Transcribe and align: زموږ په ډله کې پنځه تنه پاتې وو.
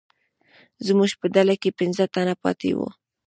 زموږ 0.87 1.11
په 1.19 1.25
ډله 1.33 1.55
کې 1.61 1.75
پنځه 1.79 2.05
تنه 2.13 2.35
پاتې 2.43 2.69
وو. 2.77 2.89